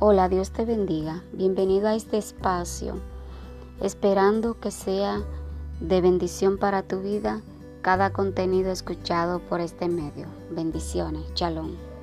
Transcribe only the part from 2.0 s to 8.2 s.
espacio, esperando que sea de bendición para tu vida cada